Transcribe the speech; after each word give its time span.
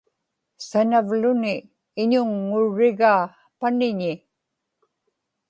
sanavluni 0.67 1.53
iñuŋŋurrigaa 2.01 3.17
paniñi 3.59 4.11